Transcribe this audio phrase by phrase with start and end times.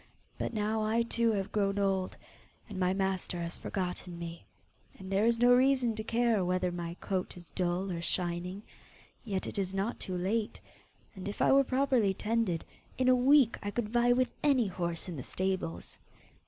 [0.39, 2.17] But now I too have grown old,
[2.67, 4.43] and my master has forgotten me,
[4.97, 8.63] and there is no reason to care whether my coat is dull or shining.
[9.23, 10.59] Yet, it is not too late,
[11.15, 12.65] and if I were properly tended,
[12.97, 15.99] in a week I could vie with any horse in the stables!